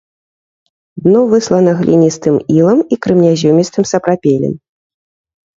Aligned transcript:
Дно 1.07 1.19
выслана 1.33 1.71
гліністым 1.81 2.35
ілам 2.61 2.79
і 2.97 2.99
крэменязёмістым 3.07 3.83
сапрапелем. 3.93 4.53